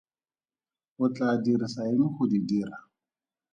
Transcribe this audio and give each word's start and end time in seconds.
O 1.03 1.05
tlaa 1.15 1.35
dirisa 1.43 1.81
eng 1.91 2.05
go 2.15 2.23
di 2.31 2.39
dira? 2.49 2.77